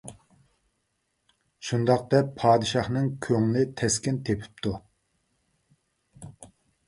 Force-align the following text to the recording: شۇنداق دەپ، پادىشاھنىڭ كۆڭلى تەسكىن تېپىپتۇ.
شۇنداق 1.67 2.05
دەپ، 2.13 2.31
پادىشاھنىڭ 2.43 3.11
كۆڭلى 3.27 3.65
تەسكىن 3.81 4.17
تېپىپتۇ. 4.31 4.75